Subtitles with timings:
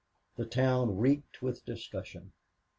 [0.35, 2.33] The town reeked with discussion.